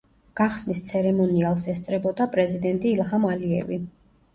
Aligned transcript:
გახსნის 0.39 0.79
ცერემონიალს 0.87 1.67
ესწრებოდა 1.75 2.31
პრეზიდენტი 2.35 2.95
ილჰამ 2.97 3.33
ალიევი. 3.35 3.85